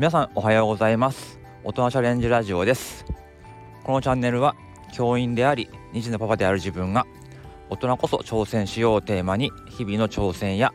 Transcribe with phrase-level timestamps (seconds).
[0.00, 1.38] 皆さんおはようございます。
[1.62, 3.04] 大人チャレンジラジオです。
[3.84, 4.56] このチャンネルは
[4.94, 7.06] 教員であり2児のパパである自分が
[7.68, 10.72] 大人こそ挑戦しようテーマに日々の挑戦や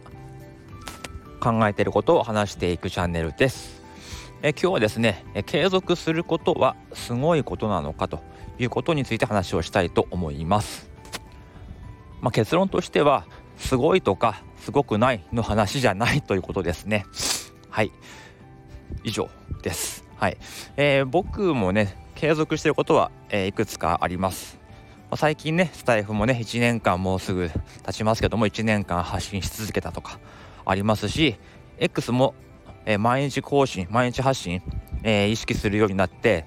[1.39, 3.81] 考えていることを話していくチャンネルです。
[4.43, 8.19] え今日はですね継続することはすごいことなのかと
[8.59, 10.87] いうことについて話をしたいと思います。
[12.21, 13.25] まあ、結論としては
[13.57, 17.07] すごいとかすごくないの話じゃないということですね。
[17.71, 17.91] はい。
[19.03, 19.29] 以上
[19.61, 20.05] です。
[20.17, 20.37] はい、
[20.77, 24.57] えー、僕もね継続してることは、えー、いくつかあります。
[25.09, 27.49] ま最近ねスタイフもね1年間もうすぐ
[27.83, 30.19] 経ちますけども1年間発信し続けたとか
[30.65, 31.35] ありますし
[31.77, 32.33] X も、
[32.85, 34.61] えー、毎日更新毎日発信、
[35.03, 36.45] えー、意識するようになって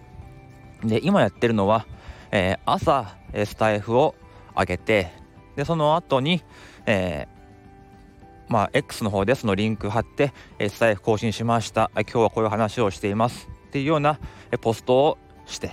[0.83, 1.87] で今やってるのは、
[2.31, 4.15] えー、朝、えスタイフを
[4.57, 5.13] 上げて
[5.57, 6.43] でその後に、
[6.87, 7.38] えー、
[8.49, 14.19] まあ X の方でそのリンク貼って、えスタイフ更新しました今日はこういう話をしていますっていうような、
[14.51, 15.73] えポストをして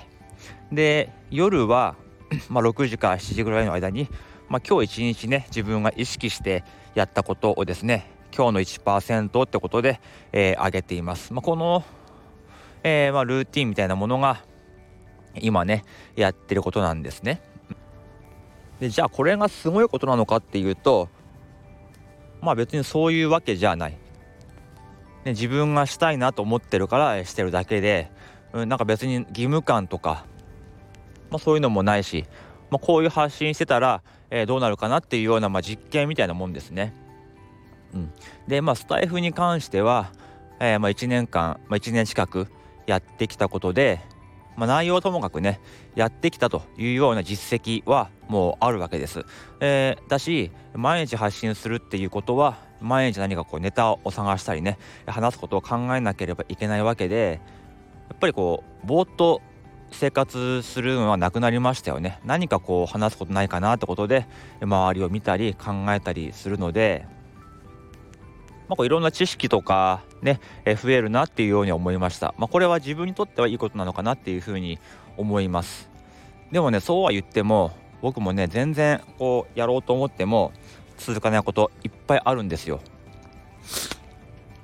[0.71, 1.95] で夜は
[2.49, 4.09] まあ、6時から7時ぐらいの間に、
[4.49, 6.63] まあ、今日一日ね自分が意識して
[6.95, 10.01] やったことをですね今日の1%ってことで、
[10.33, 11.31] えー、上げています。
[11.31, 11.85] まあ、この、
[12.83, 14.43] えー、まあ、ルーティンみたいなものが
[15.35, 15.85] 今ね
[16.15, 17.41] やってることなんですね。
[18.79, 21.07] でじゃあこれがすごいことなのかっていうと
[22.45, 23.91] まあ別にそういうわけじゃない。
[23.91, 23.97] ね、
[25.31, 28.11] 自分がしたいなと思ってるからしてるだけで、
[28.53, 30.25] うん、なんか別に義務感とか
[31.29, 32.25] まあ、そういうのもないし、
[32.69, 36.93] まあ、こういう発信してたら、えー、どうなるかなっていうような、まあ、実験みたいなもんですね。
[37.93, 38.11] うん、
[38.47, 40.11] でまあスタイフに関しては、
[40.59, 42.47] えー、まあ1年間、まあ、1年近く
[42.87, 44.01] やってきたことで、
[44.55, 45.59] まあ、内容はともかくね
[45.95, 49.25] やってきたというような実績はもうあるわけです。
[49.59, 57.41] えー、だし毎日発信するっていうことは毎日何かこうネタを探したりね話すことを考えなければいけないわけで
[58.09, 59.41] やっぱりこうぼーっと
[59.91, 64.27] 生活するのはなくなりましたよね何かこう話すことないかなってことで
[64.61, 67.05] 周りを見たり考えたりするので、
[68.67, 74.79] まあ、こういろんな知識とかね増えるなっていうように思いました、まあ、これは自分にとってはいいことなのかなっていうふうに
[75.15, 75.89] 思います。
[76.51, 77.71] でもねそうは言っても
[78.01, 80.51] 僕もね全然こうやろうと思っても
[80.97, 82.81] 続かないこといっぱいあるんですよ。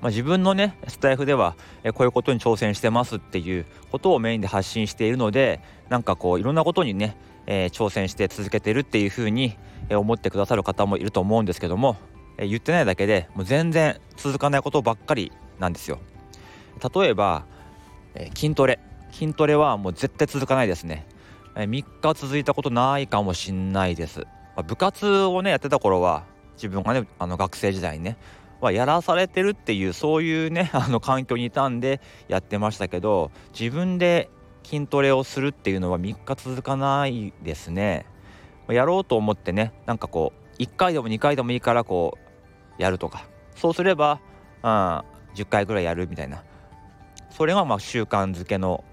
[0.01, 9.57] まあ、自分のねスタイフでは、えこういうことに挑戦してますっていうことをメインで発信しているのでなんかこういろんなことにね、えー、挑戦して続けてるっていうふうに、
[9.89, 11.97] え思ってくださる方もいると思うんですけども、
[12.37, 15.99] え言ってないだけでもう全然続かないことばっかりなんですよ。
[16.93, 17.45] 例えば、
[18.15, 18.79] え筋トレ
[19.11, 21.07] 筋トレはもう絶対続かないですね。
[21.55, 24.25] え3日続いたことないかもしんないです。
[24.57, 28.17] ま部活をねやってた頃は自分がねあの学生時代にね
[28.59, 34.29] はやらされてるっていうそういうね あの環境にいたんでやってましたけど自分で
[34.63, 38.05] 筋トレをするっていうのは3日続かないですね。
[38.69, 42.17] やろうと思ってねなんかこう1回でも2回でもいいからこ
[42.79, 44.21] うやるとかそうすれば、
[44.63, 45.01] うん、
[45.35, 46.43] 10回ぐらいやるみたいな。
[47.29, 48.83] それがまあ習慣づけの、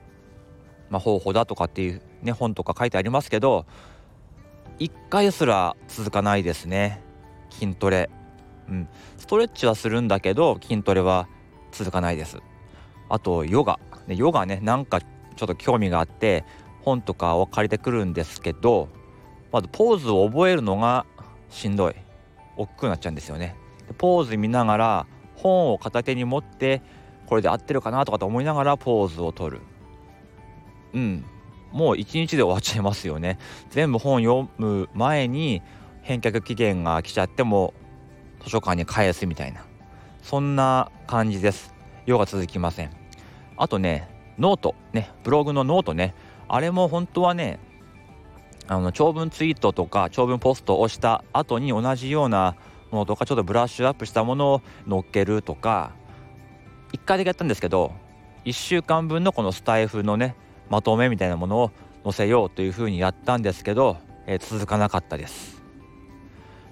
[0.91, 3.67] まあ、方法だとかっていうね本とか書いてありますけど
[4.79, 7.03] 1回すら続かないですね。
[7.51, 8.11] 筋トレ。
[8.69, 11.27] うん、ストレッチはするんだけど筋トレは
[11.73, 12.39] 続かないです。
[13.09, 13.79] あとヨガ。
[14.07, 16.45] ヨガねなんかちょっと興味があって
[16.83, 18.89] 本とかを借りてくるんですけど
[19.53, 21.07] まずポーズを覚えるのが
[21.51, 21.95] しんどい。
[22.57, 23.57] 億劫になっちゃうんですよね。
[23.97, 25.07] ポーズ見ながら
[25.39, 26.83] 本を片手に持って
[27.27, 29.63] これで合ってるかなとかと思いながらポーズを取る。
[30.95, 31.25] うん。
[31.73, 33.39] もう一日で終わっちゃいますよね。
[33.71, 35.63] 全部本読む前に
[36.03, 37.75] 返却期限が来ちゃっても
[38.43, 39.65] 図書館に返すみたいな。
[40.23, 41.75] そんな感じです。
[42.07, 42.91] 用が続きません。
[43.57, 44.09] あとね
[44.39, 44.75] note。
[44.93, 46.15] ねブログのノートね。
[46.49, 47.59] あれも本当はね
[48.67, 52.57] あの長文ツイートとか長文ポストをした後に同じような
[52.97, 55.93] のとかちょっとブラッシュアップしたものを載っけるとか
[56.93, 57.93] 1回だけやったんですけど
[58.45, 60.35] 1週間分のこのスタエフのね
[60.71, 61.71] まとめみたいなものを
[62.05, 65.63] 載せようというふうにやったんですけど、えー、続かなかったです。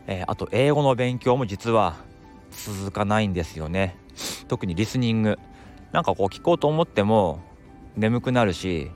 [0.06, 1.96] えー、あと英語の勉強も実は
[2.50, 3.96] 続かないんですよね。
[4.48, 5.38] 特にリスニング。
[5.92, 7.40] なんかこう聞こうと思っても
[7.96, 8.90] 眠くなるし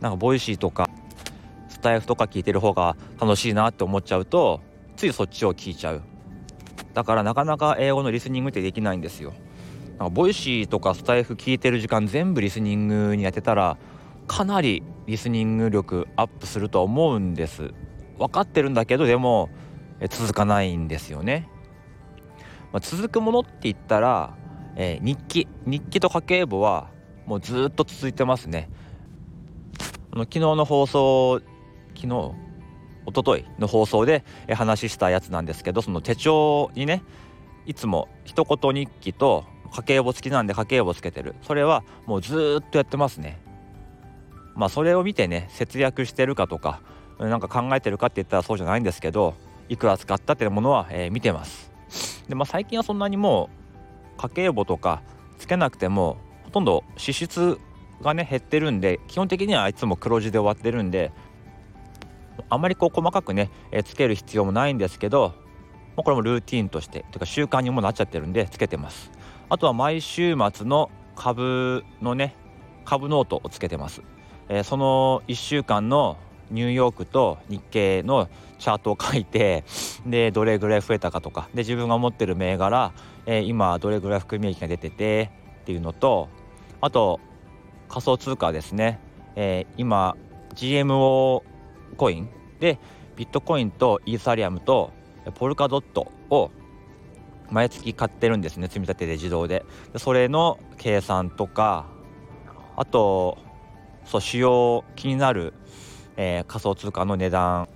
[0.00, 0.88] なんか Voicy とか
[1.68, 4.60] スタエフとか聞いてる方が楽しいなって思っちゃうと
[4.96, 6.02] ついそっちを聞いちゃう。
[6.94, 9.32] だからなかなか英語のリスニングってできないんですよ。
[9.98, 13.76] なんか Voicy とかスタエフ聞いてる時間全部リスニングに当てたら
[14.26, 17.72] かなりリスニング力アップすると思うんです。
[18.18, 19.48] 分かってるんだけどでも
[20.10, 21.48] 続かないんですよね。
[22.72, 24.34] まあ、続くものって言ったら、
[24.76, 25.48] えー、日記。
[25.66, 26.88] 日記と家計簿は
[27.26, 28.70] もうずっと続いてますね。
[30.12, 31.40] あの昨日の放送
[31.94, 32.32] 昨日
[33.06, 37.02] 一昨日の放送で話したやつなんですけどその手帳にね
[37.66, 39.44] いつも一言日記と
[39.74, 41.34] 家計簿付きなんで家計簿つけてる。
[41.42, 43.40] それはもうずっとやってますね。
[44.54, 46.82] まあそれを見てね節約してるかとか
[47.18, 49.34] なんか考えてるかって言ったらそうじゃないんですけど
[49.68, 51.70] いくら使ったっていうものは、えー、見てます。
[52.28, 53.48] でまあ最近はそんなにも
[54.18, 55.02] う家計簿とか
[55.38, 57.58] つけなくてもほとんど支出
[58.02, 61.12] がね減ってるんで基本的にはいつも黒字で終わってるんで
[62.48, 65.34] あまりこう細かくね、え、つける必要もないんですけど
[65.96, 69.10] これもルーティンとしてというか習慣にもなっちゃってるんでつけてます。
[69.48, 72.34] あとは毎週末の株のね
[72.84, 74.02] 株ノートをつけてます、
[74.48, 76.16] えー、その1週間の
[76.50, 79.64] ニューヨークと日経のチャートを書いて
[80.06, 82.92] でどれぐらい増えたかとかで自分が持ってる銘柄、
[83.26, 85.30] えー、今どれぐらい含み益が出てて
[85.62, 86.28] っていうのと
[86.80, 87.20] あと
[87.88, 89.00] 仮想通貨ですね、
[89.36, 90.16] えー、今
[90.54, 91.42] GMO
[91.96, 92.28] コイン。
[92.60, 92.78] で
[93.16, 94.92] ビットコインとイーサリアムと
[95.34, 96.50] ポルカドットを
[97.50, 99.64] 毎月買ってるんですね積み立てで自動で。
[99.96, 101.86] それの計算とか
[102.76, 103.38] あと
[104.04, 105.52] そう主要気になる、
[106.16, 107.68] えー、仮想通貨の値段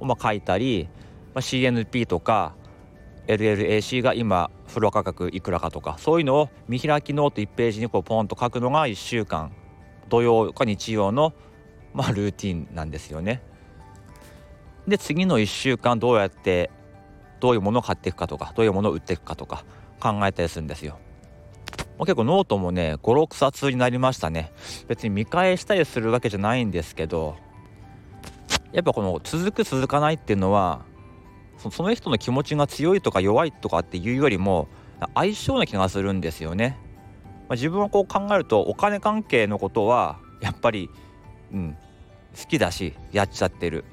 [0.00, 0.88] をまあ書いたり、
[1.34, 2.54] まあ、CNP とか
[3.28, 9.52] LLAC が今フロア価格いくらかとかそういうのを見開きノート1ページにこうポンと書くのが1週間。
[10.12, 11.32] 土曜か日曜の、
[11.94, 13.42] まあ、ルーティンなんですよね。
[14.88, 16.70] で次の1週間どうやって
[17.40, 19.64] どういうものを買っていくかとかどういうものを売っていくかとか
[20.00, 20.98] 考えたりするんですよ。
[21.98, 24.52] 結構ノートもね56冊になりましたね
[24.88, 27.36] 別に見返したりするわけじゃないんですけど
[28.72, 30.84] やっぱこの続く続かないっていうのは
[31.70, 34.66] その人の気持ちが強いとか弱いとかっていうよりも
[35.14, 36.76] 相性な気がするんですよね。
[37.48, 40.90] まあ、自分はこう考えるとお金関係のことはやっぱり、
[41.52, 41.76] うん、
[42.38, 43.84] 好きだしやっちゃってる。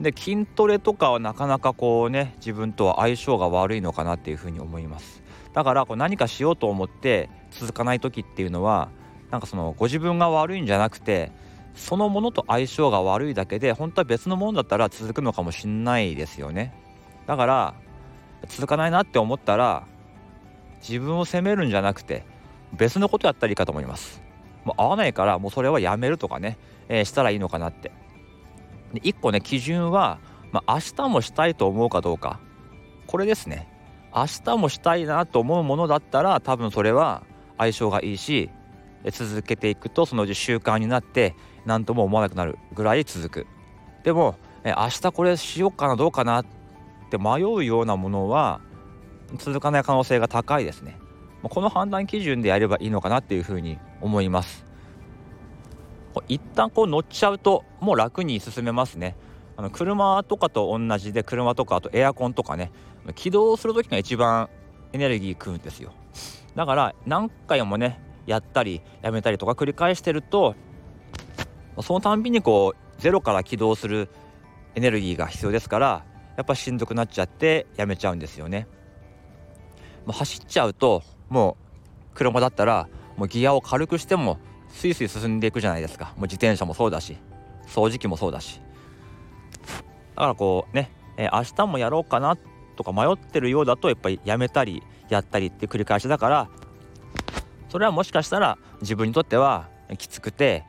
[0.00, 5.22] で筋トレとかはなかなかこうね自分とは相性が悪いのかなっていうふうに思います。
[5.52, 8.88] だからこう何かしようと思って続かない時っていうのは
[9.30, 11.32] なんかそのご自分が悪いんじゃなくて
[11.74, 16.72] そのものと相性が悪いだけで本当は別のものだったら続くのかもしんないですよね。
[17.26, 17.74] だから
[18.48, 19.86] 続かないなって思ったら
[20.80, 22.24] 自分を責めるんじゃなくて
[22.72, 24.29] 別のことやったらいいかと思います。
[24.64, 26.58] もう合わないからもうそれはやめるとかね、
[26.88, 27.92] えー、したらいいのかなって。
[28.92, 30.18] で1個ね基準は、
[30.52, 32.40] まあ、明日もしたいと思うかどうか。
[33.06, 33.68] これですね。
[34.14, 37.22] 明日もしたいなと思うものだったら多分それは
[37.58, 38.50] 相性がいいし
[39.12, 43.46] 続けていくとそのうち習慣になって何とも思わなくなるぐらい続く。
[44.02, 46.46] でもえ明日これしようかなどうかなっ
[47.10, 48.60] て迷うようなものは
[49.38, 50.98] 続かない可能性が高いですね。
[51.42, 54.64] この判断基準でやればいいのかなっていうふうに思います。
[56.28, 59.16] 一旦こう乗っちゃうともう楽に進めますね。
[59.56, 62.72] あの車とかと同じで車とかあとエアコンとかね。
[63.14, 64.48] 起動する時が一番
[64.92, 65.92] エネルギー食うんですよ。
[66.54, 70.54] だから何回もねやったりやめたりとか繰り返してると
[71.80, 74.08] そのたんびにこうゼロから起動する
[74.74, 76.04] エネルギーが必要ですから
[76.36, 78.66] やっぱしんどくなっちゃってやめちゃうんですよね。
[80.06, 81.56] 走っちゃうとも
[82.12, 87.16] う車だったらもうギアを軽くしてもスイスイ進んでいくじゃないですかもう自転車もそうだし
[87.66, 88.60] 掃除機もそうだし
[90.16, 92.36] だからこうね、えー、明日もやろうかな
[92.76, 96.48] とか迷ってるようだとやっぱりやめたりやったりって繰り返しだから
[97.68, 99.68] それはもしかしたら自分にとっては
[99.98, 100.64] きつくて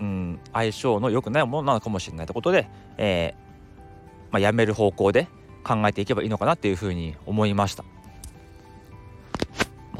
[0.00, 5.28] うん相性の良くないものなのかもしれないということで、えー、まあ、やめる方向で
[5.64, 7.84] 考えていけばいいのかなっていうふうに思いました。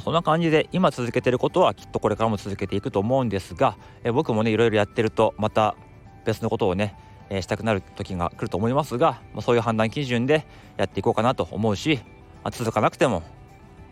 [0.08, 5.76] そんな感じで今続けてることはきっとこれからも続けていくと思うんですが、え僕もねいろいろやってるとまた
[6.24, 6.96] 別のことをね、
[7.28, 10.46] えしたくなる時が来ると思いますが、ま、そういう判断基準で
[10.78, 12.00] やっていこうかなと思うし、
[12.42, 13.22] ま、続かなくても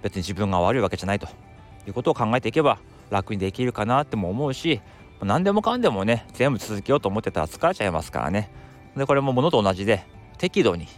[0.01, 1.27] 別に自分が悪いわけじゃないと
[1.87, 2.79] いうことを考えていけば
[3.11, 4.81] 楽にできるかなっても思うし
[5.21, 8.51] 何でもかんでもね全部続けようと思ってたら疲れちゃいますからね。
[8.97, 10.07] でこれも物と同じで
[10.39, 10.89] 適度に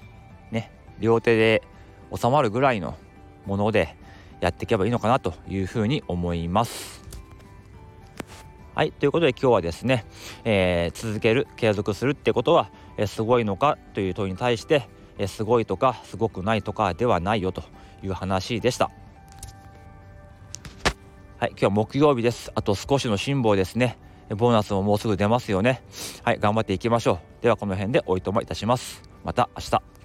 [0.53, 0.71] ね
[1.01, 1.65] 両手で
[2.17, 2.95] 収まるぐらいの
[3.47, 3.98] もので
[4.41, 7.03] やっていけばいいのかなというふうに思います。
[8.75, 10.07] はいということで今日はですね、
[10.45, 17.65] えー、続ける継続するってことは、えー、すごいのかという問いに対して、えー、すごいとかすごくないとかではないよと
[18.05, 18.91] いう話でした。
[21.39, 22.53] はい、今日は木曜日です。
[22.55, 23.99] あと少しの辛抱ですね。
[24.31, 25.83] ボーナスももうすぐ出ますよね。
[26.23, 27.43] はい、頑張っていきましょう。
[27.43, 29.03] ではこの辺でおいともいたします。
[29.25, 29.98] また明日。